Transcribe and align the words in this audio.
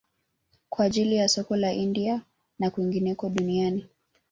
Kwa 0.69 0.85
ajili 0.85 1.15
ya 1.15 1.27
soko 1.27 1.55
la 1.55 1.73
India 1.73 2.21
na 2.59 2.69
kwingineko 2.69 3.29
duniani 3.29 3.87